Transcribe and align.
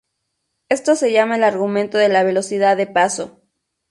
Esto 0.67 0.95
se 0.95 1.11
llama 1.11 1.35
el 1.35 1.43
argumento 1.43 1.99
de 1.99 2.09
la 2.09 2.23
velocidad 2.23 2.75
de 2.75 2.87
paso. 2.87 3.39